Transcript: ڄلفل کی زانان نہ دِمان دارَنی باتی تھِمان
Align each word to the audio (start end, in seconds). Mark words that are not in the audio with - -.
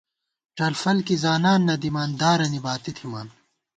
ڄلفل 0.57 0.97
کی 1.07 1.15
زانان 1.23 1.59
نہ 1.67 1.75
دِمان 1.83 2.09
دارَنی 2.19 2.59
باتی 2.65 2.91
تھِمان 2.97 3.27